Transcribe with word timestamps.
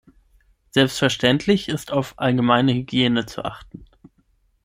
Selbstverständlich 0.71 1.69
ist 1.69 1.91
auf 1.91 2.17
allgemeine 2.17 2.73
Hygiene 2.73 3.27
zu 3.27 3.45
achten. 3.45 3.85